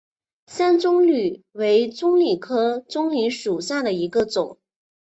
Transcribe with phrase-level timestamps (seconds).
[0.47, 4.57] 山棕榈为棕榈科棕榈属下的一个种。